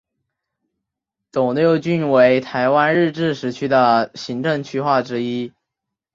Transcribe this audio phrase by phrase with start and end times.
[1.29, 5.53] 斗六郡为台湾日治时期的行政区划之一。